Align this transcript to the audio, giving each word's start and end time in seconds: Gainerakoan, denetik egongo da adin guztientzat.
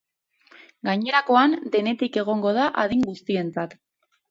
Gainerakoan, 0.89 1.53
denetik 1.77 2.19
egongo 2.23 2.57
da 2.59 2.67
adin 2.87 3.07
guztientzat. 3.13 3.79